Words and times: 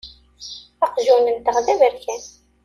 Aqjun-nteɣ 0.85 1.57
d 1.65 1.67
aberkan. 1.73 2.23